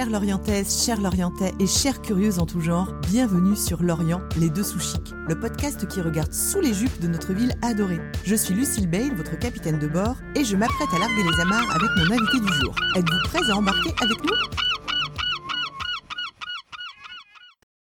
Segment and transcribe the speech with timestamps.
[0.00, 4.62] Chères Lorientaises, chers Lorientais et chères curieuses en tout genre, bienvenue sur Lorient, les deux
[4.62, 4.78] sous
[5.28, 8.00] le podcast qui regarde sous les jupes de notre ville adorée.
[8.24, 11.70] Je suis Lucille Bale, votre capitaine de bord, et je m'apprête à larguer les amarres
[11.70, 12.74] avec mon invité du jour.
[12.96, 14.36] Êtes-vous prêts à embarquer avec nous?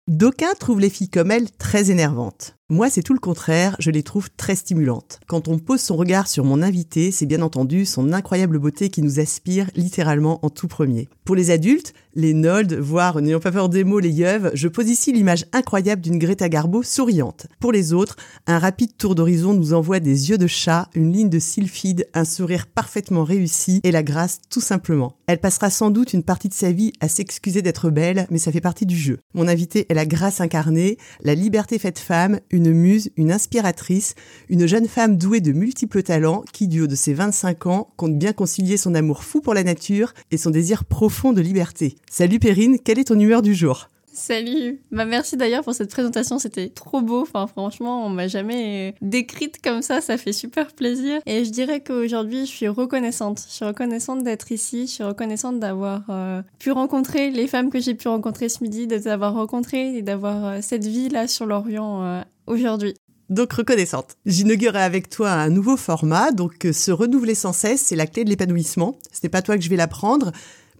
[0.06, 2.54] D'aucuns trouvent les filles comme elle très énervantes.
[2.68, 5.20] Moi, c'est tout le contraire, je les trouve très stimulantes.
[5.28, 9.02] Quand on pose son regard sur mon invité, c'est bien entendu son incroyable beauté qui
[9.02, 11.08] nous aspire littéralement en tout premier.
[11.24, 14.88] Pour les adultes, les nolds, voire n'ayons pas peur des mots, les yeuves, je pose
[14.88, 17.46] ici l'image incroyable d'une Greta Garbo souriante.
[17.60, 18.16] Pour les autres,
[18.48, 22.24] un rapide tour d'horizon nous envoie des yeux de chat, une ligne de sylphide, un
[22.24, 25.18] sourire parfaitement réussi et la grâce tout simplement.
[25.28, 28.50] Elle passera sans doute une partie de sa vie à s'excuser d'être belle, mais ça
[28.50, 29.18] fait partie du jeu.
[29.34, 34.14] Mon invité est la grâce incarnée, la liberté faite femme, muse, une inspiratrice,
[34.48, 38.18] une jeune femme douée de multiples talents qui, du haut de ses 25 ans, compte
[38.18, 41.96] bien concilier son amour fou pour la nature et son désir profond de liberté.
[42.10, 43.88] Salut Perrine, quelle est ton humeur du jour?
[44.16, 44.80] Salut.
[44.92, 47.20] Bah merci d'ailleurs pour cette présentation, c'était trop beau.
[47.20, 51.20] Enfin franchement, on m'a jamais décrite comme ça, ça fait super plaisir.
[51.26, 53.44] Et je dirais qu'aujourd'hui, je suis reconnaissante.
[53.46, 57.78] Je suis reconnaissante d'être ici, je suis reconnaissante d'avoir euh, pu rencontrer les femmes que
[57.78, 61.44] j'ai pu rencontrer ce midi, de t'avoir rencontré et d'avoir euh, cette vie là sur
[61.44, 62.94] l'Orient euh, aujourd'hui.
[63.28, 64.16] Donc reconnaissante.
[64.24, 68.30] J'inaugurerai avec toi un nouveau format, donc se renouveler sans cesse, c'est la clé de
[68.30, 68.98] l'épanouissement.
[69.12, 70.30] Ce n'est pas toi que je vais l'apprendre.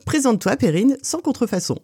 [0.04, 1.78] Présente-toi, Perrine, sans contrefaçon.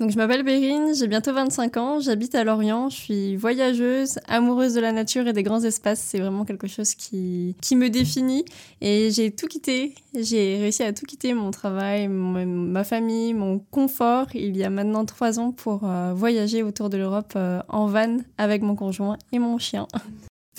[0.00, 4.72] Donc je m'appelle Bérine, j'ai bientôt 25 ans, j'habite à Lorient, je suis voyageuse, amoureuse
[4.72, 8.46] de la nature et des grands espaces, c'est vraiment quelque chose qui, qui me définit
[8.80, 14.28] et j'ai tout quitté, j'ai réussi à tout quitter, mon travail, ma famille, mon confort,
[14.32, 18.16] il y a maintenant trois ans pour euh, voyager autour de l'Europe euh, en van
[18.38, 19.86] avec mon conjoint et mon chien.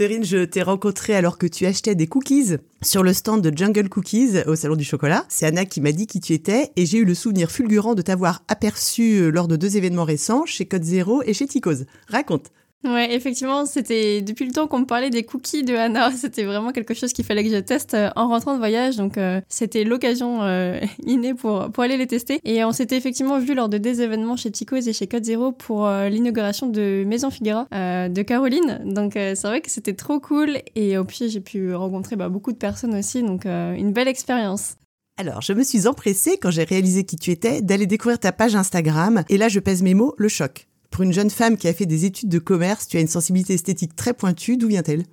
[0.02, 3.88] Perrine, je t'ai rencontré alors que tu achetais des cookies sur le stand de Jungle
[3.88, 5.26] Cookies au Salon du Chocolat.
[5.30, 8.02] C'est Anna qui m'a dit qui tu étais et j'ai eu le souvenir fulgurant de
[8.02, 11.86] t'avoir aperçu lors de deux événements récents chez Code Zero et chez Ticos.
[12.08, 12.48] Raconte.
[12.84, 16.12] Ouais, effectivement, c'était depuis le temps qu'on me parlait des cookies de Anna.
[16.18, 18.96] C'était vraiment quelque chose qu'il fallait que je teste euh, en rentrant de voyage.
[18.96, 22.40] Donc, euh, c'était l'occasion euh, innée pour, aller les tester.
[22.44, 25.52] Et on s'était effectivement vu lors de des événements chez Tico's et chez Code Zero
[25.52, 28.80] pour l'inauguration de Maison Figuera de Caroline.
[28.86, 30.60] Donc, c'est vrai que c'était trop cool.
[30.76, 33.24] Et au pied, j'ai pu rencontrer bah, beaucoup de personnes aussi.
[33.24, 34.76] Donc, une belle expérience.
[35.18, 38.56] Alors, je me suis empressée, quand j'ai réalisé qui tu étais, d'aller découvrir ta page
[38.56, 39.24] Instagram.
[39.30, 40.68] Et là, je pèse mes mots, le choc.
[40.92, 43.54] Pour une jeune femme qui a fait des études de commerce, tu as une sensibilité
[43.54, 44.58] esthétique très pointue.
[44.58, 45.04] D'où vient-elle?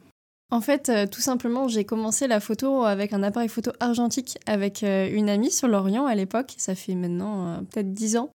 [0.51, 4.83] En fait, euh, tout simplement, j'ai commencé la photo avec un appareil photo argentique avec
[4.83, 6.55] euh, une amie sur l'Orient à l'époque.
[6.57, 8.31] Ça fait maintenant euh, peut-être 10 ans.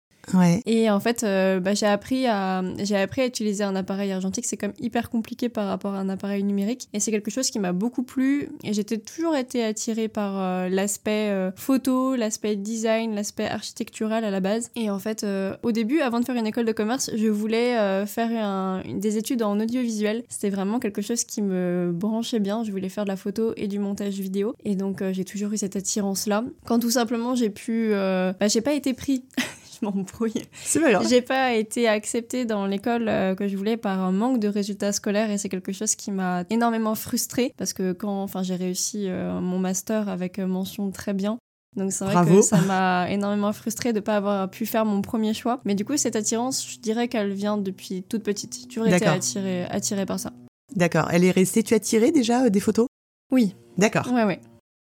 [0.66, 4.46] Et en fait, euh, bah, j'ai appris à j'ai appris à utiliser un appareil argentique.
[4.46, 6.88] C'est comme hyper compliqué par rapport à un appareil numérique.
[6.94, 8.50] Et c'est quelque chose qui m'a beaucoup plu.
[8.64, 14.32] Et j'étais toujours été attirée par euh, l'aspect euh, photo, l'aspect design, l'aspect architectural à
[14.32, 14.72] la base.
[14.76, 15.26] Et en fait,
[15.64, 19.60] au début, avant de faire une école de commerce, je voulais faire des études en
[19.60, 20.24] audiovisuel.
[20.30, 22.64] C'était vraiment quelque chose qui me branchait bien.
[22.64, 24.56] Je voulais faire de la photo et du montage vidéo.
[24.64, 26.44] Et donc, j'ai toujours eu cette attirance là.
[26.66, 29.24] Quand tout simplement j'ai pu, bah, j'ai pas été pris.
[29.84, 30.42] m'embrouille.
[30.54, 34.40] C'est pas J'ai pas été acceptée dans l'école euh, que je voulais par un manque
[34.40, 38.44] de résultats scolaires et c'est quelque chose qui m'a énormément frustrée parce que quand enfin,
[38.44, 41.38] j'ai réussi euh, mon master avec euh, mention très bien,
[41.76, 45.02] donc c'est vrai que ça m'a énormément frustrée de ne pas avoir pu faire mon
[45.02, 45.60] premier choix.
[45.66, 48.58] Mais du coup, cette attirance, je dirais qu'elle vient depuis toute petite.
[48.60, 50.32] J'ai toujours été attirée, attirée par ça.
[50.76, 51.10] D'accord.
[51.12, 51.64] Elle est restée.
[51.64, 52.88] Tu as tiré déjà des photos?
[53.32, 53.56] Oui.
[53.78, 54.08] D'accord.
[54.12, 54.40] Ouais, ouais.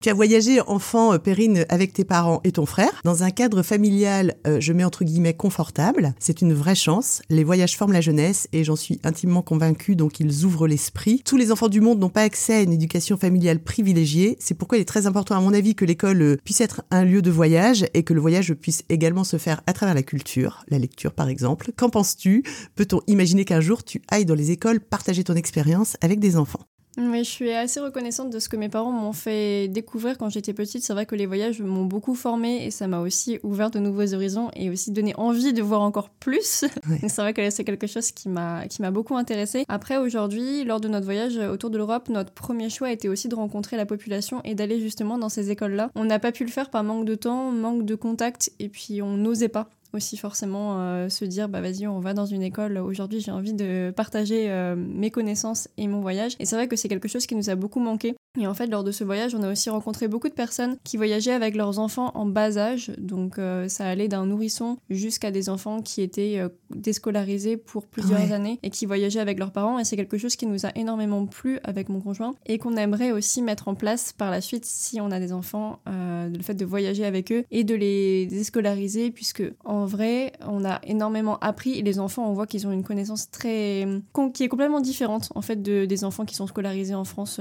[0.04, 3.64] Tu as voyagé enfant, euh, Perrine, avec tes parents et ton frère, dans un cadre
[3.64, 6.14] familial, euh, je mets entre guillemets, confortable.
[6.20, 7.22] C'est une vraie chance.
[7.30, 11.22] Les voyages forment la jeunesse et j'en suis intimement convaincue, donc ils ouvrent l'esprit.
[11.24, 14.36] Tous les enfants du monde n'ont pas accès à une éducation familiale privilégiée.
[14.42, 17.06] C'est pourquoi il est très important, à mon avis, que l'école euh, puisse être un
[17.06, 20.66] lieu de voyage et que le voyage puisse également se faire à travers la culture,
[20.68, 21.72] la lecture par exemple.
[21.78, 22.44] Qu'en penses-tu?
[22.76, 26.66] Peut-on imaginer qu'un jour tu ailles dans les écoles partager ton expérience avec des enfants?
[26.98, 30.54] Mais je suis assez reconnaissante de ce que mes parents m'ont fait découvrir quand j'étais
[30.54, 30.84] petite.
[30.84, 34.14] C'est vrai que les voyages m'ont beaucoup formée et ça m'a aussi ouvert de nouveaux
[34.14, 36.66] horizons et aussi donné envie de voir encore plus.
[37.02, 39.66] c'est vrai que c'est quelque chose qui m'a qui m'a beaucoup intéressée.
[39.68, 43.36] Après aujourd'hui, lors de notre voyage autour de l'Europe, notre premier choix était aussi de
[43.36, 45.90] rencontrer la population et d'aller justement dans ces écoles-là.
[45.96, 49.02] On n'a pas pu le faire par manque de temps, manque de contact et puis
[49.02, 52.78] on n'osait pas aussi forcément euh, se dire bah vas-y on va dans une école.
[52.78, 56.36] Aujourd'hui j'ai envie de partager euh, mes connaissances et mon voyage.
[56.40, 58.66] Et c'est vrai que c'est quelque chose qui nous a beaucoup manqué Et en fait,
[58.66, 61.78] lors de ce voyage, on a aussi rencontré beaucoup de personnes qui voyageaient avec leurs
[61.78, 62.92] enfants en bas âge.
[62.98, 68.32] Donc, euh, ça allait d'un nourrisson jusqu'à des enfants qui étaient euh, déscolarisés pour plusieurs
[68.32, 69.78] années et qui voyageaient avec leurs parents.
[69.78, 73.12] Et c'est quelque chose qui nous a énormément plu avec mon conjoint et qu'on aimerait
[73.12, 76.56] aussi mettre en place par la suite si on a des enfants, euh, le fait
[76.56, 81.78] de voyager avec eux et de les déscolariser, puisque en vrai, on a énormément appris
[81.78, 83.88] et les enfants, on voit qu'ils ont une connaissance très.
[84.34, 87.40] qui est complètement différente en fait de, des enfants qui sont scolarisés en France.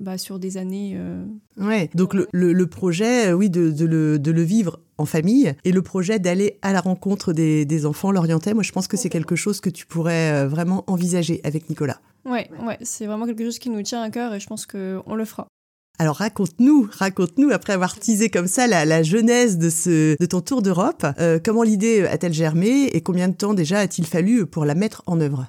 [0.00, 0.94] Bah, sur des années.
[0.96, 1.24] Euh,
[1.58, 5.54] ouais, donc le, le, projet, euh, oui, de, de, le, de, le, vivre en famille
[5.64, 8.96] et le projet d'aller à la rencontre des, des enfants l'orientais, moi je pense que
[8.96, 12.00] c'est quelque chose que tu pourrais euh, vraiment envisager avec Nicolas.
[12.24, 15.14] Ouais, ouais, c'est vraiment quelque chose qui nous tient à cœur et je pense qu'on
[15.14, 15.46] le fera.
[15.98, 20.40] Alors raconte-nous, raconte-nous, après avoir teasé comme ça la, la genèse de, ce, de ton
[20.40, 21.06] tour d'Europe,
[21.44, 25.20] comment l'idée a-t-elle germé et combien de temps déjà a-t-il fallu pour la mettre en
[25.20, 25.46] œuvre?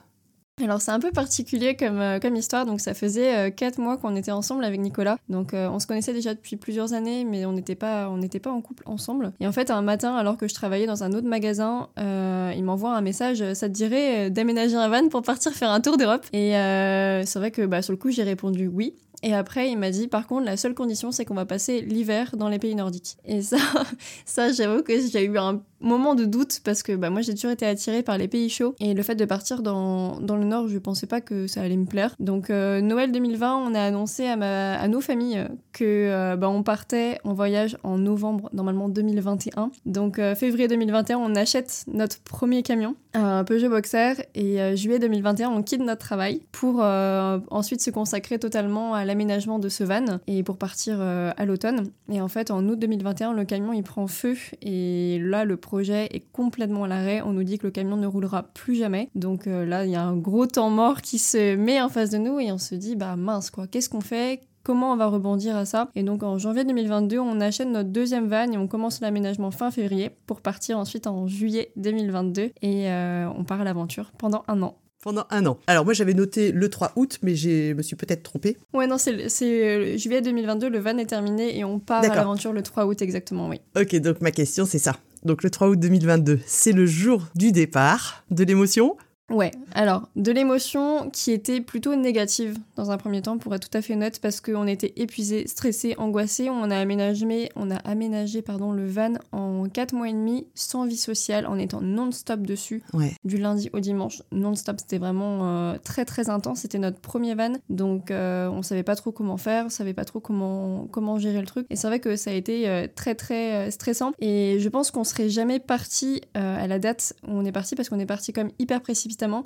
[0.61, 3.97] Alors c'est un peu particulier comme, euh, comme histoire, donc ça faisait euh, quatre mois
[3.97, 7.45] qu'on était ensemble avec Nicolas, donc euh, on se connaissait déjà depuis plusieurs années, mais
[7.47, 9.33] on n'était pas, on pas en couple ensemble.
[9.39, 12.95] Et en fait un matin, alors que je travaillais dans un autre magasin, il m'envoie
[12.95, 16.25] un message, ça te dirait d'aménager un van pour partir faire un tour d'Europe?
[16.33, 18.93] Et c'est vrai que bah, sur le coup j'ai répondu oui.
[19.25, 22.35] Et après, il m'a dit, par contre, la seule condition, c'est qu'on va passer l'hiver
[22.35, 23.15] dans les pays nordiques.
[23.23, 23.57] Et ça,
[24.25, 27.51] ça j'avoue que j'ai eu un moment de doute parce que bah, moi j'ai toujours
[27.51, 28.75] été attirée par les pays chauds.
[28.79, 31.77] Et le fait de partir dans, dans le nord je pensais pas que ça allait
[31.77, 32.15] me plaire.
[32.19, 36.49] Donc euh, Noël 2020 on a annoncé à, ma, à nos familles que euh, bah,
[36.49, 42.19] on partait en voyage en novembre normalement 2021 donc euh, février 2021 on achète notre
[42.21, 47.91] premier camion un Peugeot Boxer et juillet 2021 on quitte notre travail pour ensuite se
[47.91, 51.91] consacrer totalement à l'aménagement de ce van et pour partir à l'automne.
[52.11, 54.35] Et en fait en août 2021 le camion il prend feu.
[54.63, 57.23] Et là le projet est complètement à l'arrêt.
[57.23, 59.09] On nous dit que le camion ne roulera plus jamais.
[59.15, 62.11] Donc euh, là, il y a un gros temps mort qui se met en face
[62.11, 64.41] de nous et on se dit, bah mince quoi, qu'est-ce qu'on fait?
[64.61, 65.89] Comment on va rebondir à ça?
[65.95, 69.71] Et donc en janvier 2022, on achète notre deuxième van et on commence l'aménagement fin
[69.71, 74.61] février pour partir ensuite en juillet 2022 et euh, on part à l'aventure pendant un
[74.61, 75.57] an pendant un an.
[75.67, 78.55] Alors moi j'avais noté le 3 août, mais je me suis peut-être trompée.
[78.73, 82.53] Ouais non, c'est euh, juillet 2022, le van est terminé et on part à l'aventure
[82.53, 83.59] le 3 août exactement, oui.
[83.75, 87.51] Ok, donc ma question c'est ça donc le 3 août 2022, c'est le jour du
[87.51, 88.97] départ de l'émotion?
[89.31, 93.77] Ouais, alors de l'émotion qui était plutôt négative dans un premier temps, pour être tout
[93.77, 96.49] à fait honnête, parce qu'on était épuisé, stressé, angoissé.
[96.49, 100.85] On a aménagé, on a aménagé pardon, le van en 4 mois et demi sans
[100.85, 102.83] vie sociale, en étant non-stop dessus,
[103.23, 104.21] du lundi au dimanche.
[104.31, 106.59] Non-stop, c'était vraiment euh, très très intense.
[106.59, 110.05] C'était notre premier van, donc euh, on savait pas trop comment faire, on savait pas
[110.05, 111.65] trop comment, comment gérer le truc.
[111.69, 114.11] Et c'est vrai que ça a été euh, très très stressant.
[114.19, 117.87] Et je pense qu'on serait jamais parti à la date où on est parti, parce
[117.87, 118.81] qu'on est parti comme hyper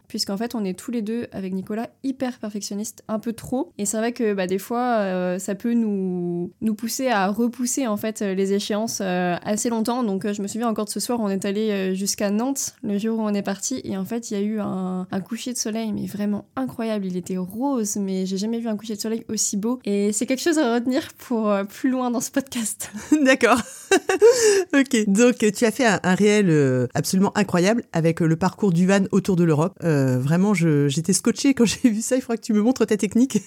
[0.08, 3.72] puisqu'en fait on est tous les deux avec Nicolas hyper perfectionnistes, un peu trop.
[3.78, 7.88] Et c'est vrai que bah, des fois euh, ça peut nous, nous pousser à repousser
[7.88, 10.04] en fait les échéances euh, assez longtemps.
[10.04, 12.98] Donc euh, je me souviens encore de ce soir, on est allé jusqu'à Nantes le
[12.98, 15.54] jour où on est parti et en fait il y a eu un, un, coucher
[15.54, 17.06] de soleil mais vraiment incroyable.
[17.06, 20.26] Il était rose mais j'ai jamais vu un coucher de soleil aussi beau et c'est
[20.26, 22.92] quelque chose à retenir pour plus loin dans ce podcast.
[23.24, 23.62] D'accord.
[24.74, 25.08] ok.
[25.08, 29.36] Donc tu as fait un, un réel absolument incroyable avec le parcours du van autour
[29.36, 32.16] de l'Europe euh, vraiment, j'étais scotché quand j'ai vu ça.
[32.16, 33.42] Il faudra que tu me montres ta technique.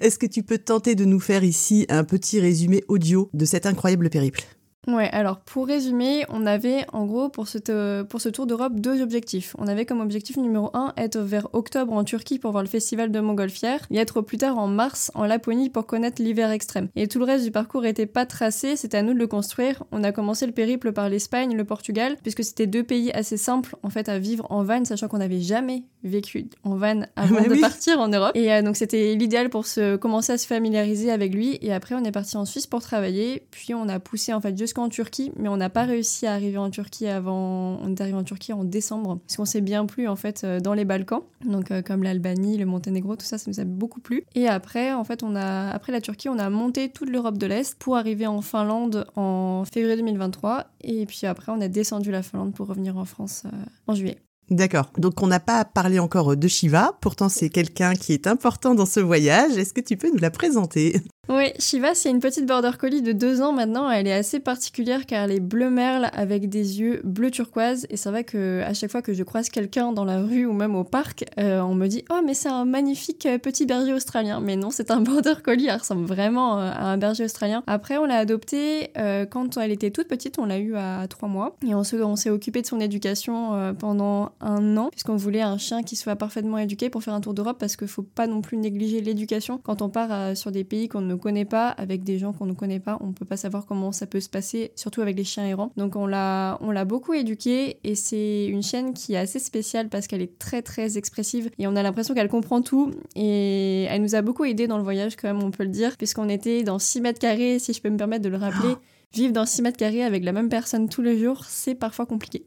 [0.00, 3.66] Est-ce que tu peux tenter de nous faire ici un petit résumé audio de cet
[3.66, 4.44] incroyable périple?
[4.86, 9.02] Ouais, alors pour résumer, on avait en gros pour ce, pour ce tour d'Europe deux
[9.02, 9.56] objectifs.
[9.58, 13.10] On avait comme objectif numéro un être vers octobre en Turquie pour voir le festival
[13.10, 16.88] de Montgolfière et être plus tard en mars en Laponie pour connaître l'hiver extrême.
[16.96, 19.84] Et tout le reste du parcours était pas tracé, c'était à nous de le construire.
[19.90, 23.76] On a commencé le périple par l'Espagne, le Portugal, puisque c'était deux pays assez simples
[23.82, 27.60] en fait à vivre en van, sachant qu'on n'avait jamais vécu en van avant de
[27.60, 28.32] partir en Europe.
[28.34, 31.58] Et euh, donc c'était l'idéal pour se commencer à se familiariser avec lui.
[31.62, 34.56] Et après on est parti en Suisse pour travailler, puis on a poussé en fait
[34.58, 37.78] juste en Turquie, mais on n'a pas réussi à arriver en Turquie avant.
[37.82, 40.60] On est arrivé en Turquie en décembre, parce qu'on s'est bien plu en fait euh,
[40.60, 44.00] dans les Balkans, donc euh, comme l'Albanie, le Monténégro, tout ça, ça nous a beaucoup
[44.00, 44.24] plu.
[44.34, 47.46] Et après, en fait, on a après la Turquie, on a monté toute l'Europe de
[47.46, 52.22] l'Est pour arriver en Finlande en février 2023, et puis après, on a descendu la
[52.22, 54.18] Finlande pour revenir en France euh, en juillet.
[54.50, 54.90] D'accord.
[54.98, 58.86] Donc on n'a pas parlé encore de Shiva, pourtant c'est quelqu'un qui est important dans
[58.86, 59.56] ce voyage.
[59.56, 61.00] Est-ce que tu peux nous la présenter?
[61.30, 63.90] Oui, Shiva, c'est une petite border collie de deux ans maintenant.
[63.90, 67.86] Elle est assez particulière car elle est bleu merle avec des yeux bleu turquoise.
[67.88, 70.52] Et c'est vrai que à chaque fois que je croise quelqu'un dans la rue ou
[70.52, 73.94] même au parc, euh, on me dit Oh, mais c'est un magnifique euh, petit berger
[73.94, 74.40] australien.
[74.40, 75.66] Mais non, c'est un border collie.
[75.66, 77.62] Elle ressemble vraiment euh, à un berger australien.
[77.66, 78.90] Après, on l'a adoptée
[79.30, 80.38] quand elle était toute petite.
[80.38, 81.56] On l'a eu à trois mois.
[81.66, 85.96] Et on s'est occupé de son éducation pendant un an, puisqu'on voulait un chien qui
[85.96, 89.00] soit parfaitement éduqué pour faire un tour d'Europe, parce qu'il faut pas non plus négliger
[89.00, 89.58] l'éducation.
[89.62, 92.46] Quand on part euh, sur des pays qu'on ne connaît pas, avec des gens qu'on
[92.46, 95.24] ne connaît pas, on peut pas savoir comment ça peut se passer, surtout avec les
[95.24, 95.72] chiens errants.
[95.76, 99.88] Donc on l'a, on l'a beaucoup éduqué et c'est une chienne qui est assez spéciale
[99.88, 104.02] parce qu'elle est très très expressive et on a l'impression qu'elle comprend tout et elle
[104.02, 106.62] nous a beaucoup aidé dans le voyage quand même, on peut le dire, puisqu'on était
[106.62, 108.74] dans 6 mètres carrés, si je peux me permettre de le rappeler.
[108.74, 108.78] Oh.
[109.12, 112.46] Vivre dans 6 mètres carrés avec la même personne tous les jours, c'est parfois compliqué.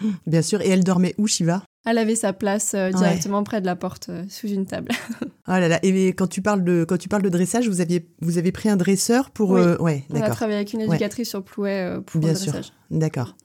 [0.26, 0.60] Bien sûr.
[0.60, 1.62] Et elle dormait où, Shiva?
[1.88, 4.90] Elle avait sa place euh, directement près de la porte, euh, sous une table.
[5.22, 5.78] oh là là.
[5.84, 8.68] Et quand tu parles de quand tu parles de dressage, vous aviez vous avez pris
[8.68, 9.60] un dresseur pour oui.
[9.60, 12.64] Euh, ouais, On a travaillé avec une éducatrice sur Plouet pour Bien le dressage.
[12.64, 12.74] Sûr.
[12.90, 13.36] D'accord.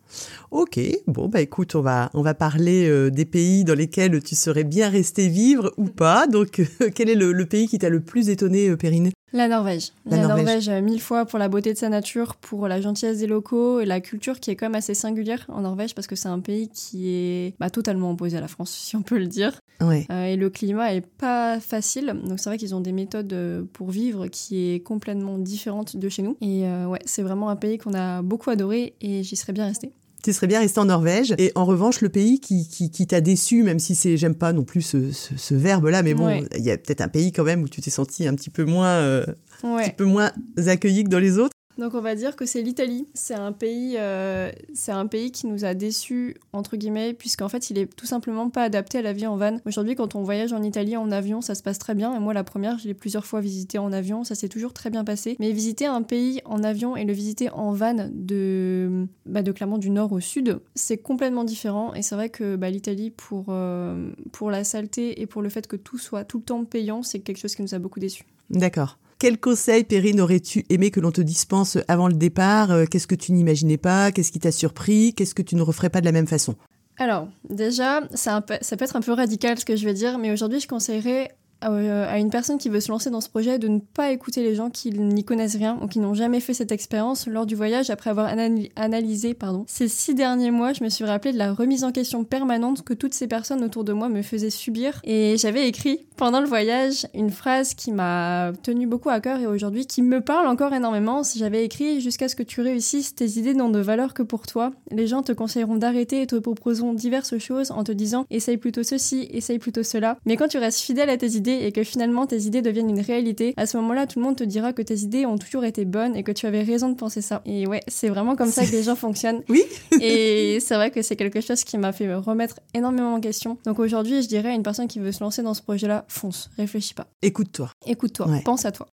[0.51, 4.65] Ok, bon bah écoute, on va on va parler des pays dans lesquels tu serais
[4.65, 6.27] bien resté vivre ou pas.
[6.27, 6.61] Donc
[6.95, 9.91] quel est le, le pays qui t'a le plus étonné, Périne la Norvège.
[10.05, 13.27] La, Norvège, euh, mille fois pour la beauté de sa nature, pour la gentillesse des
[13.27, 16.27] locaux et la culture qui est quand même assez singulière en Norvège parce que c'est
[16.27, 19.53] un pays qui est bah, totalement opposé à la France, si on peut le dire.
[19.81, 20.05] Ouais.
[20.11, 22.15] Euh, et le climat est pas facile.
[22.25, 26.09] Donc c'est vrai qu'ils ont des méthodes euh, pour vivre qui est complètement différente de
[26.09, 26.37] chez nous.
[26.41, 29.91] Et ouais, c'est vraiment un pays qu'on a beaucoup adoré et j'y serais bien restée
[30.23, 31.33] tu serais bien resté en Norvège.
[31.37, 34.63] Et en revanche, le pays qui, qui, t'a déçu, même si c'est, j'aime pas non
[34.63, 37.67] plus ce, ce, verbe-là, mais bon, il y a peut-être un pays quand même où
[37.67, 39.25] tu t'es senti un petit peu moins, euh,
[39.63, 40.31] un petit peu moins
[40.67, 41.53] accueilli que dans les autres.
[41.77, 43.07] Donc on va dire que c'est l'Italie.
[43.13, 44.51] C'est un pays, euh,
[44.87, 48.63] un pays qui nous a déçus entre guillemets, puisqu'en fait il est tout simplement pas
[48.63, 49.57] adapté à la vie en van.
[49.65, 52.15] Aujourd'hui, quand on voyage en Italie en avion, ça se passe très bien.
[52.15, 54.89] Et moi, la première, je l'ai plusieurs fois visité en avion, ça s'est toujours très
[54.89, 55.35] bien passé.
[55.39, 59.77] Mais visiter un pays en avion et le visiter en van de, bah, de Clermont
[59.77, 61.93] du Nord au Sud, c'est complètement différent.
[61.93, 65.67] Et c'est vrai que bah, l'Italie pour euh, pour la saleté et pour le fait
[65.67, 68.25] que tout soit tout le temps payant, c'est quelque chose qui nous a beaucoup déçus.
[68.49, 68.97] D'accord.
[69.21, 72.71] Quel conseil, Perrine, aurais-tu aimé que l'on te dispense avant le départ?
[72.71, 74.11] Euh, Qu'est-ce que tu n'imaginais pas?
[74.11, 75.13] Qu'est-ce qui t'a surpris?
[75.13, 76.55] Qu'est-ce que tu ne referais pas de la même façon?
[76.97, 80.31] Alors, déjà, ça, ça, peut être un peu radical ce que je vais dire, mais
[80.31, 81.29] aujourd'hui, je conseillerais
[81.61, 84.55] à une personne qui veut se lancer dans ce projet de ne pas écouter les
[84.55, 87.89] gens qui n'y connaissent rien ou qui n'ont jamais fait cette expérience lors du voyage
[87.89, 88.31] après avoir
[88.75, 89.65] analysé pardon.
[89.67, 92.93] ces six derniers mois je me suis rappelé de la remise en question permanente que
[92.93, 94.99] toutes ces personnes autour de moi me faisaient subir.
[95.03, 99.47] Et j'avais écrit pendant le voyage une phrase qui m'a tenu beaucoup à cœur et
[99.47, 101.21] aujourd'hui qui me parle encore énormément.
[101.35, 104.71] J'avais écrit jusqu'à ce que tu réussisses tes idées n'ont de valeur que pour toi.
[104.91, 108.83] Les gens te conseilleront d'arrêter et te proposeront diverses choses en te disant essaye plutôt
[108.83, 110.17] ceci essaye plutôt cela.
[110.25, 113.01] Mais quand tu restes fidèle à tes idées et que finalement tes idées deviennent une
[113.01, 115.85] réalité, à ce moment-là, tout le monde te dira que tes idées ont toujours été
[115.85, 117.41] bonnes et que tu avais raison de penser ça.
[117.45, 119.43] Et ouais, c'est vraiment comme ça que les gens fonctionnent.
[119.49, 119.63] Oui.
[120.01, 123.57] et c'est vrai que c'est quelque chose qui m'a fait remettre énormément en question.
[123.65, 126.49] Donc aujourd'hui, je dirais à une personne qui veut se lancer dans ce projet-là, fonce,
[126.57, 127.07] réfléchis pas.
[127.21, 127.71] Écoute-toi.
[127.85, 128.87] Écoute-toi, pense à toi.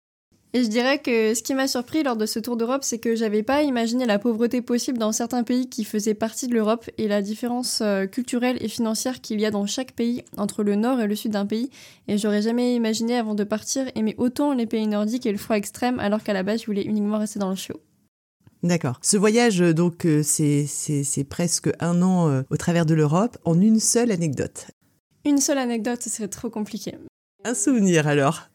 [0.57, 3.15] Et je dirais que ce qui m'a surpris lors de ce tour d'Europe, c'est que
[3.15, 7.07] j'avais pas imaginé la pauvreté possible dans certains pays qui faisaient partie de l'Europe et
[7.07, 10.99] la différence euh, culturelle et financière qu'il y a dans chaque pays entre le nord
[10.99, 11.69] et le sud d'un pays.
[12.07, 15.57] Et j'aurais jamais imaginé avant de partir aimer autant les pays nordiques et le froid
[15.57, 17.79] extrême alors qu'à la base je voulais uniquement rester dans le chaud.
[18.63, 18.97] D'accord.
[19.03, 23.79] Ce voyage, donc, euh, c'est presque un an euh, au travers de l'Europe en une
[23.79, 24.71] seule anecdote.
[25.23, 26.95] Une seule anecdote, ce serait trop compliqué.
[27.45, 28.49] Un souvenir alors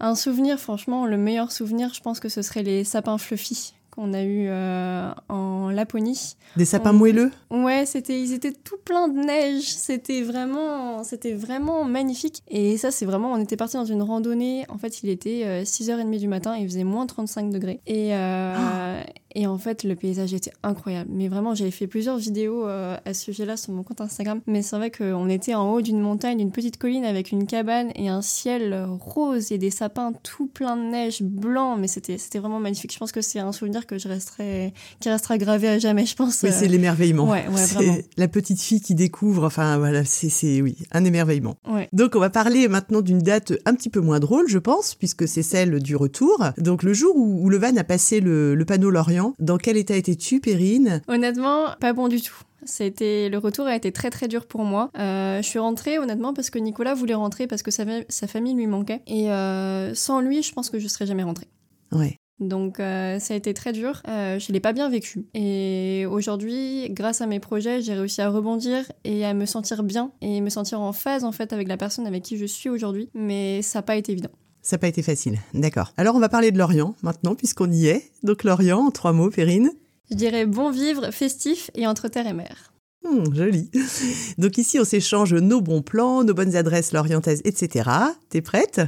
[0.00, 4.12] un souvenir, franchement, le meilleur souvenir, je pense que ce serait les sapins fluffy qu'on
[4.14, 6.36] a eu euh, en Laponie.
[6.56, 7.30] Des sapins moelleux?
[7.50, 9.64] Ouais, c'était, ils étaient tout pleins de neige.
[9.64, 12.42] C'était vraiment, c'était vraiment magnifique.
[12.48, 14.64] Et ça, c'est vraiment, on était parti dans une randonnée.
[14.68, 17.80] En fait, il était 6h30 euh, du matin, il faisait moins 35 degrés.
[17.86, 19.02] Et, euh, ah.
[19.34, 21.10] Et en fait, le paysage était incroyable.
[21.12, 24.40] Mais vraiment, j'avais fait plusieurs vidéos euh, à ce sujet-là sur mon compte Instagram.
[24.46, 27.90] Mais c'est vrai qu'on était en haut d'une montagne, une petite colline avec une cabane
[27.94, 31.76] et un ciel rose et des sapins tout plein de neige blanc.
[31.76, 32.92] Mais c'était, c'était vraiment magnifique.
[32.92, 36.16] Je pense que c'est un souvenir que je resterai, qui restera gravé à jamais, je
[36.16, 36.42] pense.
[36.42, 37.28] Oui, c'est l'émerveillement.
[37.28, 37.96] Ouais, ouais, vraiment.
[38.16, 41.54] La petite fille qui découvre, enfin voilà, c'est, c'est oui, un émerveillement.
[41.68, 41.88] Ouais.
[41.92, 45.28] Donc, on va parler maintenant d'une date un petit peu moins drôle, je pense, puisque
[45.28, 46.44] c'est celle du retour.
[46.58, 49.96] Donc, le jour où, le van a passé le, le panneau Lorient, dans quel état
[49.96, 51.02] étais-tu, Perrine?
[51.08, 52.36] Honnêtement, pas bon du tout.
[52.64, 54.90] C'était le retour a été très très dur pour moi.
[54.98, 57.84] Euh, je suis rentrée honnêtement parce que Nicolas voulait rentrer parce que sa,
[58.26, 61.48] famille lui manquait et euh, sans lui, je pense que je serais jamais rentrée.
[61.92, 62.16] Ouais.
[62.38, 64.02] Donc euh, ça a été très dur.
[64.06, 65.26] je l'ai pas bien vécu.
[65.34, 70.12] Et aujourd'hui, grâce à mes projets, j'ai réussi à rebondir et à me sentir bien
[70.20, 73.10] et me sentir en phase en fait avec la personne avec qui je suis aujourd'hui.
[73.14, 74.30] Mais ça n'a pas été évident.
[74.62, 75.92] Ça n'a pas été facile, d'accord.
[75.96, 78.10] Alors on va parler de Lorient maintenant, puisqu'on y est.
[78.22, 79.70] Donc Lorient, en trois mots, Perrine
[80.10, 82.72] Je dirais bon vivre, festif et entre terre et mer.
[83.04, 83.70] Hum, joli.
[84.38, 87.88] Donc ici, on s'échange nos bons plans, nos bonnes adresses lorientaises, etc.
[88.28, 88.82] T'es prête?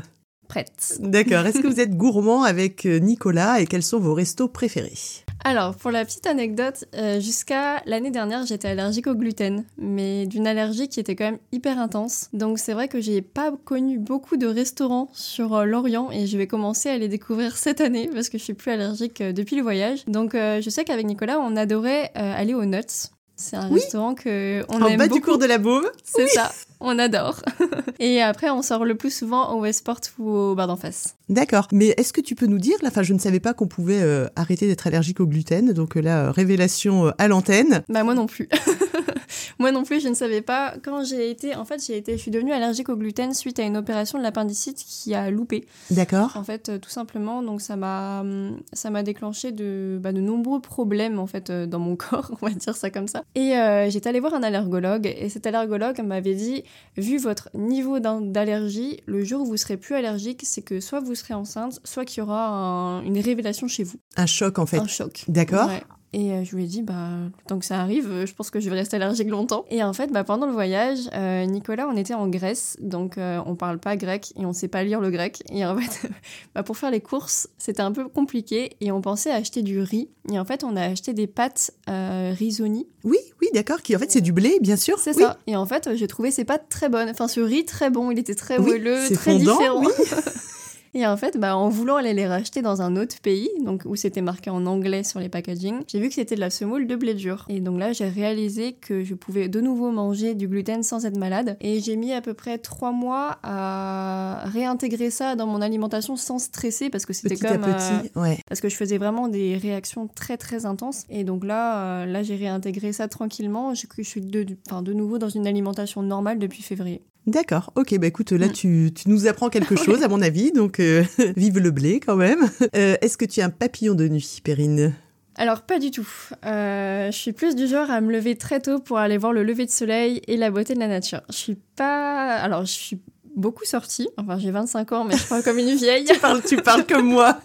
[0.53, 0.99] Prête.
[1.01, 1.47] D'accord.
[1.47, 5.25] Est-ce que vous êtes gourmand avec euh, Nicolas et quels sont vos restos préférés?
[5.45, 10.47] Alors, pour la petite anecdote, euh, jusqu'à l'année dernière, j'étais allergique au gluten, mais d'une
[10.47, 12.29] allergie qui était quand même hyper intense.
[12.35, 16.37] Donc, c'est vrai que j'ai pas connu beaucoup de restaurants sur euh, l'Orient et je
[16.37, 19.57] vais commencer à les découvrir cette année parce que je suis plus allergique euh, depuis
[19.57, 20.05] le voyage.
[20.07, 23.11] Donc, je sais qu'avec Nicolas, on adorait aller aux Nuts.
[23.43, 25.19] C'est un restaurant que on en aime bas beaucoup.
[25.19, 25.85] du cours de la Baume.
[26.05, 27.43] C'est ça, on adore.
[27.99, 31.17] et après, on sort le plus souvent au Westport ou au bar d'en face.
[31.29, 31.67] D'accord.
[31.73, 34.01] Mais est-ce que tu peux nous dire, là, enfin, je ne savais pas qu'on pouvait
[34.01, 37.83] euh, arrêter d'être allergique au gluten, donc euh, là, révélation euh, à l'antenne.
[37.89, 38.49] Bah moi non plus.
[39.59, 40.75] Moi non plus, je ne savais pas.
[40.83, 43.63] Quand j'ai été, en fait, j'ai été, je suis devenue allergique au gluten suite à
[43.63, 45.67] une opération de l'appendicite qui a loupé.
[45.91, 46.37] D'accord.
[46.37, 50.21] En fait, euh, tout simplement, donc ça m'a, hum, ça m'a déclenché de, bah, de
[50.21, 53.25] nombreux problèmes en fait euh, dans mon corps, on va dire ça comme ça.
[53.35, 56.65] Et euh, j'étais allée voir un allergologue et cet allergologue m'avait dit,
[56.97, 61.15] vu votre niveau d'allergie, le jour où vous serez plus allergique, c'est que soit vous
[61.15, 63.97] serez enceinte, soit qu'il y aura une révélation chez vous.
[64.17, 64.79] Un choc en fait.
[64.79, 65.25] Un choc.
[65.29, 65.71] D'accord.
[66.15, 67.09] Et euh, je lui ai dit, bah,
[67.47, 69.65] tant que ça arrive, euh, je pense que je vais rester allergique longtemps.
[69.71, 73.55] Et en fait, bah, pendant le voyage, euh, Nicolas, on était en Grèce, donc on
[73.55, 75.43] parle pas grec et on sait pas lire le grec.
[75.51, 76.11] Et en fait,
[76.55, 80.09] bah, pour faire les courses, c'était un peu compliqué et on pensait acheter du riz.
[80.31, 82.87] Et en fait, on a acheté des pâtes risoni.
[83.05, 84.99] Oui, oui, d'accord, qui en fait c'est du blé, bien sûr.
[84.99, 85.39] C'est ça.
[85.47, 87.09] Et en fait, j'ai trouvé ces pâtes très bonnes.
[87.09, 89.83] Enfin, ce riz très bon, il était très moelleux, très fondant, différent.
[90.95, 93.97] Et en fait, bah, en voulant aller les racheter dans un autre pays, donc où
[93.97, 96.97] c'était marqué en anglais sur les packaging, j'ai vu que c'était de la semoule de
[96.97, 97.47] blé dur.
[97.49, 101.17] Et donc là, j'ai réalisé que je pouvais de nouveau manger du gluten sans être
[101.17, 101.57] malade.
[101.61, 106.39] Et j'ai mis à peu près trois mois à réintégrer ça dans mon alimentation sans
[106.39, 108.39] stresser parce que c'était comme petit, euh, ouais.
[108.47, 111.05] parce que je faisais vraiment des réactions très très intenses.
[111.09, 113.75] Et donc là, euh, là, j'ai réintégré ça tranquillement.
[113.75, 117.03] Je, je suis de, enfin, de nouveau dans une alimentation normale depuis février.
[117.27, 118.53] D'accord, ok, bah écoute, là mm.
[118.53, 121.05] tu, tu nous apprends quelque chose à mon avis, donc euh,
[121.37, 122.41] vive le blé quand même.
[122.75, 124.95] Euh, est-ce que tu as un papillon de nuit, Perrine?
[125.35, 126.09] Alors pas du tout.
[126.47, 129.43] Euh, je suis plus du genre à me lever très tôt pour aller voir le
[129.43, 131.21] lever de soleil et la beauté de la nature.
[131.29, 132.37] Je suis pas...
[132.37, 133.01] Alors je suis
[133.37, 134.09] beaucoup sortie.
[134.17, 136.05] Enfin j'ai 25 ans mais je parle comme une vieille.
[136.05, 137.39] tu, parles, tu parles comme moi.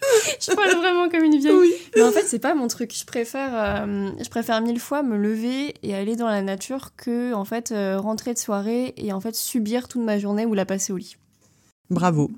[0.40, 1.74] je parle vraiment comme une vieille.
[1.96, 2.94] Mais en fait, c'est pas mon truc.
[2.96, 7.32] Je préfère, euh, je préfère mille fois me lever et aller dans la nature que
[7.34, 10.64] en fait euh, rentrer de soirée et en fait subir toute ma journée ou la
[10.64, 11.16] passer au lit.
[11.90, 12.30] Bravo.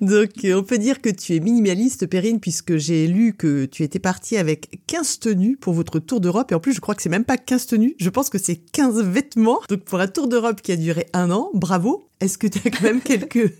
[0.00, 3.98] Donc, on peut dire que tu es minimaliste, Perrine, puisque j'ai lu que tu étais
[3.98, 6.50] partie avec 15 tenues pour votre tour d'Europe.
[6.52, 7.94] Et en plus, je crois que c'est même pas 15 tenues.
[7.98, 9.60] Je pense que c'est 15 vêtements.
[9.68, 12.08] Donc, pour un tour d'Europe qui a duré un an, bravo.
[12.20, 13.52] Est-ce que tu as quand même quelques,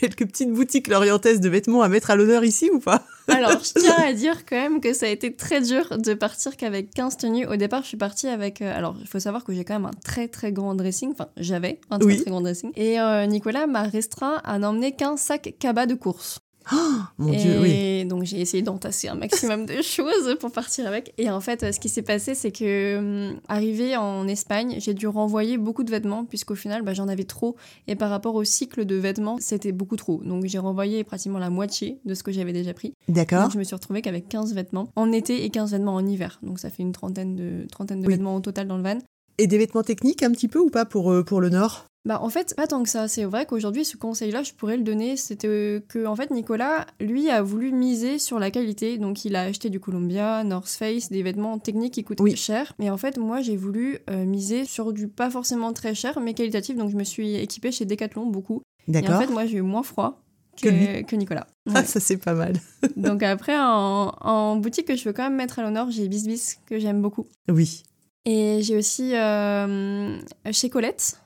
[0.00, 3.04] quelques petites boutiques lorientaises de vêtements à mettre à l'honneur ici ou pas?
[3.28, 6.56] Alors, je tiens à dire quand même que ça a été très dur de partir
[6.56, 7.46] qu'avec 15 tenues.
[7.46, 8.62] Au départ, je suis partie avec.
[8.62, 11.12] Euh, alors, il faut savoir que j'ai quand même un très très grand dressing.
[11.12, 12.72] Enfin, j'avais un très très grand dressing.
[12.74, 16.40] Et euh, Nicolas m'a restreint à n'emmener qu'un sac cabas de course.
[16.72, 16.76] Oh,
[17.18, 18.04] mon Dieu, oui.
[18.04, 21.12] donc j'ai essayé d'entasser un maximum de choses pour partir avec.
[21.18, 25.06] Et en fait, ce qui s'est passé, c'est que hum, arrivé en Espagne, j'ai dû
[25.06, 27.56] renvoyer beaucoup de vêtements puisqu'au final, bah, j'en avais trop.
[27.88, 30.20] Et par rapport au cycle de vêtements, c'était beaucoup trop.
[30.24, 32.94] Donc j'ai renvoyé pratiquement la moitié de ce que j'avais déjà pris.
[33.08, 33.42] D'accord.
[33.42, 36.38] Donc je me suis retrouvée qu'avec 15 vêtements en été et 15 vêtements en hiver.
[36.42, 38.98] Donc ça fait une trentaine de, trentaine de vêtements au total dans le van.
[39.38, 41.86] Et des vêtements techniques un petit peu ou pas pour, euh, pour le Nord?
[42.06, 43.08] Bah en fait pas tant que ça.
[43.08, 45.16] C'est vrai qu'aujourd'hui ce conseil-là je pourrais le donner.
[45.16, 48.96] C'était que en fait Nicolas lui a voulu miser sur la qualité.
[48.98, 52.72] Donc il a acheté du Columbia, North Face, des vêtements techniques qui coûtent cher.
[52.78, 56.34] Mais en fait moi j'ai voulu euh, miser sur du pas forcément très cher mais
[56.34, 56.76] qualitatif.
[56.76, 58.62] Donc je me suis équipée chez Decathlon beaucoup.
[58.88, 59.10] D'accord.
[59.10, 60.22] Et en fait moi j'ai eu moins froid
[60.60, 61.46] que, que, Nicolas.
[61.74, 62.54] Ah, ça c'est pas mal.
[62.96, 66.56] Donc après, en, en, boutique que je veux quand même mettre à l'honneur, j'ai Bisbis
[66.66, 67.26] que j'aime beaucoup.
[67.48, 67.82] Oui.
[68.26, 70.18] Et j'ai aussi euh,
[70.52, 71.20] chez Colette,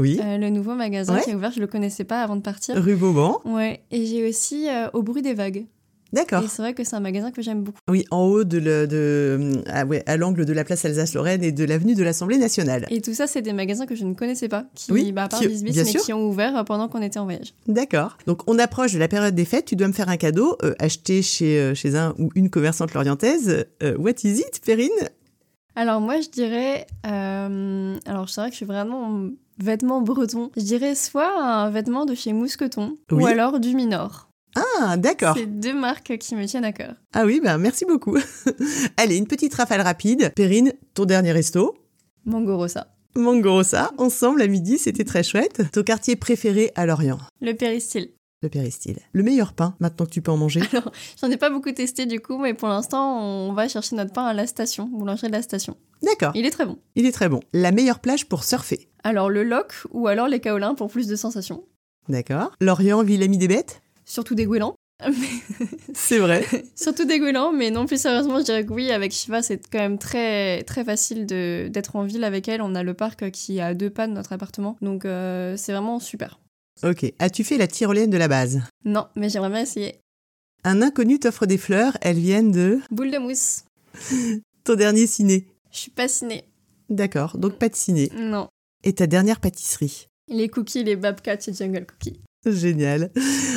[0.00, 0.18] oui.
[0.22, 2.76] Euh, le nouveau magasin qui est ouvert, je le connaissais pas avant de partir.
[2.76, 3.40] Rue Vauban.
[3.44, 3.80] Ouais.
[3.90, 5.66] Et j'ai aussi euh, Au bruit des vagues.
[6.12, 6.42] D'accord.
[6.42, 7.78] Et c'est vrai que c'est un magasin que j'aime beaucoup.
[7.88, 11.52] Oui, en haut de, le, de ah ouais, à l'angle de la place Alsace-Lorraine et
[11.52, 12.86] de l'avenue de l'Assemblée nationale.
[12.90, 15.28] Et tout ça, c'est des magasins que je ne connaissais pas, qui, oui, bah, à
[15.28, 17.54] part Bisbis, mais qui ont ouvert pendant qu'on était en voyage.
[17.68, 18.18] D'accord.
[18.26, 19.66] Donc on approche de la période des fêtes.
[19.66, 23.66] Tu dois me faire un cadeau, euh, acheter chez, chez un ou une commerçante lorientaise.
[23.96, 24.90] what is it, Perrine?
[25.76, 29.30] Alors moi, je dirais, alors c'est vrai que je suis vraiment
[29.62, 30.50] vêtements bretons.
[30.56, 34.28] Je dirais soit un vêtement de chez Mousqueton ou alors du Minor.
[34.56, 35.36] Ah, d'accord.
[35.36, 36.94] C'est deux marques qui me tiennent à cœur.
[37.14, 38.16] Ah oui, ben merci beaucoup.
[38.96, 40.32] Allez, une petite rafale rapide.
[40.34, 41.76] Perrine, ton dernier resto
[42.24, 42.88] Mangorosa.
[43.16, 45.62] Mangorosa, ensemble à midi, c'était très chouette.
[45.72, 48.10] Ton quartier préféré à Lorient Le Péristyle.
[48.42, 48.96] Le péristyle.
[49.12, 52.06] Le meilleur pain, maintenant que tu peux en manger Alors, j'en ai pas beaucoup testé
[52.06, 55.32] du coup, mais pour l'instant, on va chercher notre pain à la station, boulangerie de
[55.32, 55.76] la station.
[56.02, 56.32] D'accord.
[56.34, 56.78] Il est très bon.
[56.94, 57.40] Il est très bon.
[57.52, 61.16] La meilleure plage pour surfer Alors, le Loc ou alors les Kaolins pour plus de
[61.16, 61.64] sensations.
[62.08, 62.52] D'accord.
[62.62, 64.74] Lorient, ville amie des bêtes Surtout des goélands.
[65.94, 66.44] c'est vrai.
[66.74, 69.98] Surtout dégoûtant, mais non, plus sérieusement, je dirais que oui, avec Shiva, c'est quand même
[69.98, 72.62] très, très facile d'être en ville avec elle.
[72.62, 75.72] On a le parc qui est à deux pas de notre appartement, donc euh, c'est
[75.72, 76.38] vraiment super.
[76.82, 77.12] Ok.
[77.18, 78.62] As-tu fait la tyrolienne de la base?
[78.84, 80.00] Non, mais j'aimerais bien essayer.
[80.64, 82.80] Un inconnu t'offre des fleurs, elles viennent de?
[82.90, 83.64] Boule de mousse.
[84.64, 86.44] Ton dernier ciné Je suis pas ciné.
[86.88, 88.10] D'accord, donc pas de ciné.
[88.14, 88.48] Non.
[88.84, 90.06] Et ta dernière pâtisserie?
[90.28, 92.20] Les cookies, les Babka et Jungle Cookies.
[92.46, 93.10] Génial.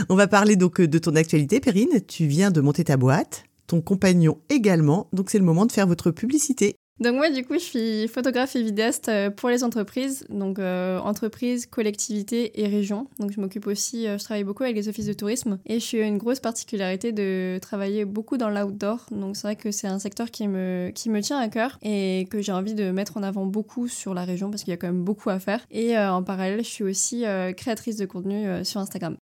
[0.10, 2.02] On va parler donc de ton actualité, Perrine.
[2.08, 5.88] Tu viens de monter ta boîte, ton compagnon également, donc c'est le moment de faire
[5.88, 6.76] votre publicité.
[7.00, 11.00] Donc moi du coup je suis photographe et vidéaste euh, pour les entreprises, donc euh,
[11.00, 13.08] entreprises, collectivités et régions.
[13.20, 15.86] Donc je m'occupe aussi, euh, je travaille beaucoup avec les offices de tourisme et je
[15.86, 19.08] suis une grosse particularité de travailler beaucoup dans l'outdoor.
[19.10, 22.28] Donc c'est vrai que c'est un secteur qui me, qui me tient à cœur et
[22.30, 24.78] que j'ai envie de mettre en avant beaucoup sur la région parce qu'il y a
[24.78, 25.66] quand même beaucoup à faire.
[25.72, 27.24] Et en parallèle je suis aussi
[27.58, 29.18] créatrice de contenu sur Instagram.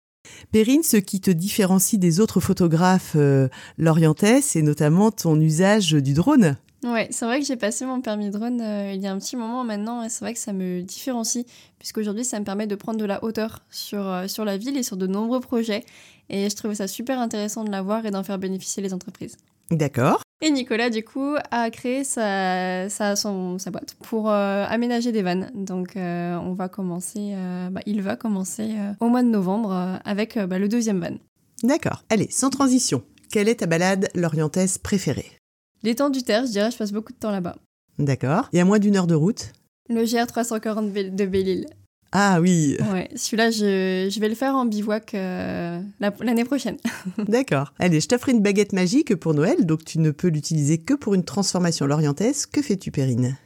[0.52, 3.16] Perrine, ce qui te différencie des autres photographes
[3.76, 6.56] lorientais, c'est notamment ton usage du drone.
[6.84, 9.34] Ouais, c'est vrai que j'ai passé mon permis drone euh, il y a un petit
[9.34, 11.44] moment maintenant et c'est vrai que ça me différencie
[11.78, 14.84] puisqu'aujourd'hui ça me permet de prendre de la hauteur sur, euh, sur la ville et
[14.84, 15.84] sur de nombreux projets
[16.28, 19.36] et je trouvais ça super intéressant de l'avoir et d'en faire bénéficier les entreprises.
[19.72, 20.22] D'accord.
[20.40, 25.22] Et Nicolas, du coup, a créé sa, sa, son, sa boîte pour euh, aménager des
[25.22, 25.50] vannes.
[25.54, 27.34] Donc, on va commencer,
[27.70, 31.16] bah, il va commencer au mois de novembre avec bah, le deuxième van.
[31.64, 32.04] D'accord.
[32.08, 35.37] Allez, sans transition, quelle est ta balade lorientaise préférée?
[35.82, 37.56] L'étang du Terre, je dirais, je passe beaucoup de temps là-bas.
[37.98, 38.48] D'accord.
[38.52, 39.52] Et à moins d'une heure de route
[39.88, 41.66] Le GR 340 de Belle-Île.
[42.12, 42.78] Ah oui.
[42.90, 46.78] Ouais, celui-là, je, je, vais le faire en bivouac euh, l'année prochaine.
[47.18, 47.74] D'accord.
[47.78, 51.14] Allez, je t'offre une baguette magique pour Noël, donc tu ne peux l'utiliser que pour
[51.14, 52.46] une transformation lorientaise.
[52.46, 53.36] Que fais-tu, Perrine?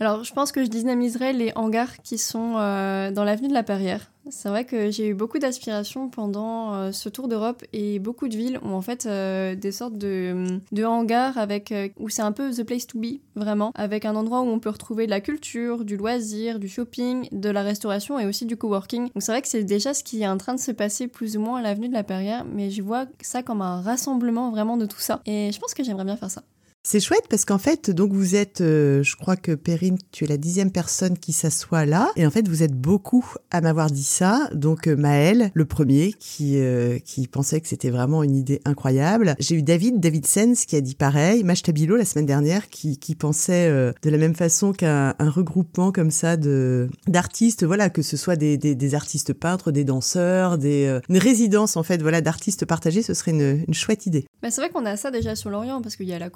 [0.00, 3.62] Alors, je pense que je dynamiserai les hangars qui sont euh, dans l'avenue de la
[3.62, 4.10] Perrière.
[4.30, 8.36] C'est vrai que j'ai eu beaucoup d'aspiration pendant euh, ce tour d'Europe et beaucoup de
[8.36, 12.50] villes ont en fait euh, des sortes de, de hangars avec où c'est un peu
[12.50, 15.84] the place to be vraiment, avec un endroit où on peut retrouver de la culture,
[15.84, 19.08] du loisir, du shopping, de la restauration et aussi du coworking.
[19.08, 21.36] Donc c'est vrai que c'est déjà ce qui est en train de se passer plus
[21.36, 24.78] ou moins à l'avenue de la Perrière, mais je vois ça comme un rassemblement vraiment
[24.78, 25.20] de tout ça.
[25.26, 26.42] Et je pense que j'aimerais bien faire ça.
[26.82, 30.26] C'est chouette parce qu'en fait, donc vous êtes, euh, je crois que Perrine, tu es
[30.26, 34.02] la dixième personne qui s'assoit là, et en fait vous êtes beaucoup à m'avoir dit
[34.02, 34.48] ça.
[34.54, 39.34] Donc euh, Maël, le premier, qui euh, qui pensait que c'était vraiment une idée incroyable.
[39.38, 41.44] J'ai eu David, David Sens, qui a dit pareil.
[41.44, 46.38] Machtabilo la semaine dernière, qui qui pensait de la même façon qu'un regroupement comme ça
[46.38, 51.18] de d'artistes, voilà, que ce soit des, des, des artistes peintres, des danseurs, des une
[51.18, 54.24] résidence en fait, voilà, d'artistes partagés, ce serait une, une chouette idée.
[54.42, 56.30] Bah, c'est vrai qu'on a ça déjà sur l'Orient parce qu'il y a la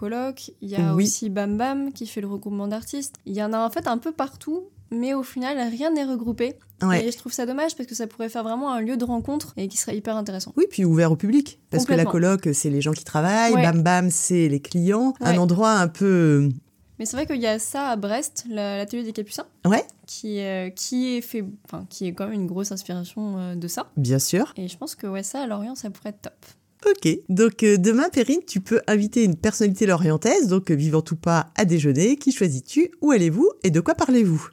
[0.60, 3.16] il y a aussi Bam Bam qui fait le regroupement d'artistes.
[3.26, 6.54] Il y en a en fait un peu partout, mais au final, rien n'est regroupé.
[6.92, 9.54] Et je trouve ça dommage parce que ça pourrait faire vraiment un lieu de rencontre
[9.56, 10.52] et qui serait hyper intéressant.
[10.56, 11.58] Oui, puis ouvert au public.
[11.70, 15.14] Parce que la coloc, c'est les gens qui travaillent, Bam Bam, c'est les clients.
[15.20, 16.50] Un endroit un peu.
[16.98, 19.46] Mais c'est vrai qu'il y a ça à Brest, l'atelier des Capucins.
[19.64, 19.84] Ouais.
[20.06, 23.66] Qui, euh, qui, est fait, enfin, qui est quand même une grosse inspiration euh, de
[23.66, 23.90] ça.
[23.96, 24.52] Bien sûr.
[24.56, 26.46] Et je pense que ouais, ça, à Lorient, ça pourrait être top.
[26.86, 31.16] Ok, donc euh, demain, Perrine, tu peux inviter une personnalité lorientaise, donc euh, vivant ou
[31.16, 32.16] pas, à déjeuner.
[32.16, 32.90] Qui choisis-tu?
[33.00, 33.50] Où allez-vous?
[33.62, 34.48] Et de quoi parlez-vous?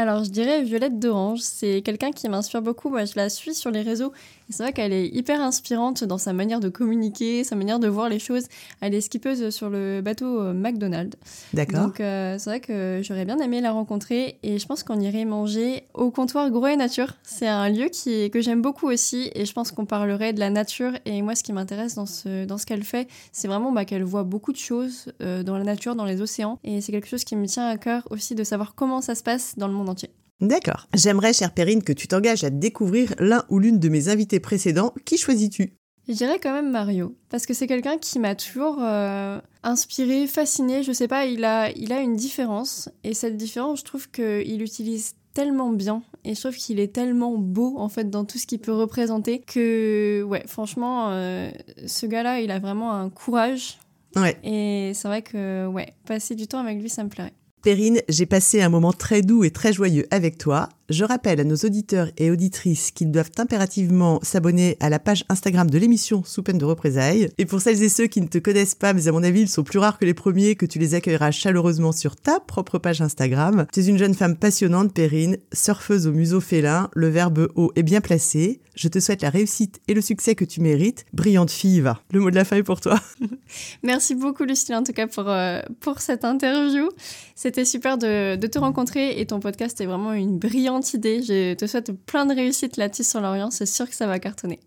[0.00, 1.40] Alors, je dirais Violette d'Orange.
[1.42, 2.88] C'est quelqu'un qui m'inspire beaucoup.
[2.88, 4.14] Moi, je la suis sur les réseaux.
[4.48, 7.86] Et c'est vrai qu'elle est hyper inspirante dans sa manière de communiquer, sa manière de
[7.86, 8.44] voir les choses.
[8.80, 11.18] Elle est skippeuse sur le bateau euh, McDonald's.
[11.52, 11.84] D'accord.
[11.84, 14.38] Donc, euh, c'est vrai que j'aurais bien aimé la rencontrer.
[14.42, 17.12] Et je pense qu'on irait manger au comptoir Gros et Nature.
[17.22, 19.30] C'est un lieu qui, que j'aime beaucoup aussi.
[19.34, 20.92] Et je pense qu'on parlerait de la nature.
[21.04, 24.04] Et moi, ce qui m'intéresse dans ce, dans ce qu'elle fait, c'est vraiment bah, qu'elle
[24.04, 26.58] voit beaucoup de choses euh, dans la nature, dans les océans.
[26.64, 29.22] Et c'est quelque chose qui me tient à cœur aussi de savoir comment ça se
[29.22, 30.10] passe dans le monde entier.
[30.40, 30.88] D'accord.
[30.94, 34.94] J'aimerais, chère Perrine, que tu t'engages à découvrir l'un ou l'une de mes invités précédents.
[35.04, 35.74] Qui choisis-tu?
[36.08, 40.82] Je dirais quand même Mario, parce que c'est quelqu'un qui m'a toujours euh, inspiré, fasciné.
[40.82, 44.62] Je sais pas, il a, il a une différence, et cette différence, je trouve qu'il
[44.62, 48.46] utilise tellement bien et je trouve qu'il est tellement beau en fait dans tout ce
[48.46, 51.50] qu'il peut représenter que ouais franchement euh,
[51.86, 53.78] ce gars-là il a vraiment un courage
[54.16, 58.00] ouais et c'est vrai que ouais passer du temps avec lui ça me plairait Perrine,
[58.08, 60.70] j'ai passé un moment très doux et très joyeux avec toi.
[60.90, 65.70] Je rappelle à nos auditeurs et auditrices qu'ils doivent impérativement s'abonner à la page Instagram
[65.70, 67.28] de l'émission sous peine de représailles.
[67.38, 69.48] Et pour celles et ceux qui ne te connaissent pas, mais à mon avis ils
[69.48, 73.00] sont plus rares que les premiers, que tu les accueilleras chaleureusement sur ta propre page
[73.00, 73.66] Instagram.
[73.72, 77.84] Tu es une jeune femme passionnante, Perrine, surfeuse au museau félin, le verbe haut est
[77.84, 78.60] bien placé.
[78.74, 81.04] Je te souhaite la réussite et le succès que tu mérites.
[81.12, 82.00] Brillante fille, va.
[82.12, 82.98] Le mot de la fin est pour toi.
[83.84, 86.88] Merci beaucoup Lucie en tout cas pour, euh, pour cette interview.
[87.36, 91.22] C'était super de te rencontrer et ton podcast est vraiment une brillante idée.
[91.22, 93.50] Je te souhaite plein de réussite là-dessus sur l'Orient.
[93.50, 94.60] C'est sûr que ça va cartonner.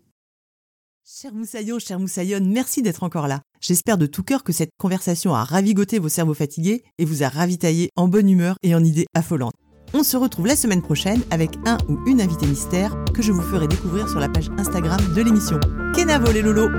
[1.06, 3.42] Cher Moussaillon, cher Moussaillonne, merci d'être encore là.
[3.60, 7.28] J'espère de tout cœur que cette conversation a ravigoté vos cerveaux fatigués et vous a
[7.28, 9.52] ravitaillé en bonne humeur et en idées affolantes.
[9.92, 13.42] On se retrouve la semaine prochaine avec un ou une invitée mystère que je vous
[13.42, 15.60] ferai découvrir sur la page Instagram de l'émission.
[15.94, 16.70] Kenavo les lolos